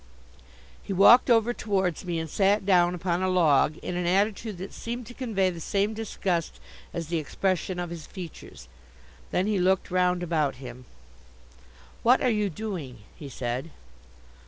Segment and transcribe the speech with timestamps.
[0.81, 4.73] He walked over towards me and sat down upon a log in an attitude that
[4.73, 6.59] seemed to convey the same disgust
[6.91, 8.67] as the expression of his features.
[9.29, 10.85] Then he looked round about him.
[12.01, 13.69] "What are you doing?" he said.